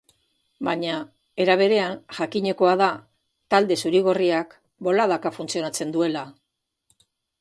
[0.67, 0.93] Baina,
[1.43, 2.87] era berean, jakinekoa da
[3.55, 4.57] talde zuri-gorriak
[4.89, 6.25] boladaka funtzionatzen duela.